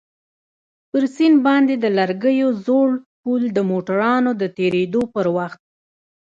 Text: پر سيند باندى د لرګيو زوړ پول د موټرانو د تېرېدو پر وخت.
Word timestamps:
پر 0.89 1.03
سيند 1.15 1.37
باندى 1.45 1.75
د 1.79 1.85
لرګيو 1.97 2.49
زوړ 2.65 2.89
پول 3.21 3.41
د 3.53 3.59
موټرانو 3.71 4.31
د 4.41 4.43
تېرېدو 4.57 5.01
پر 5.13 5.25
وخت. 5.37 5.59